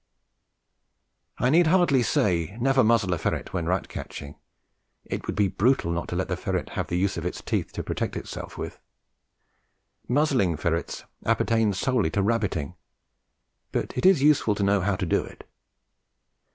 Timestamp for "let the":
6.15-6.35